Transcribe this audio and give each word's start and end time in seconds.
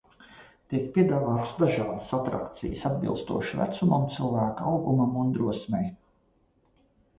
Tiek 0.69 0.85
piedāvātas 0.95 1.51
dažādas 1.63 2.07
atrakcijas, 2.19 2.87
atbilstoši 2.91 3.61
vecumam, 3.61 4.09
cilvēka 4.17 4.69
augumam 4.75 5.23
un 5.27 5.33
drosmei. 5.39 5.95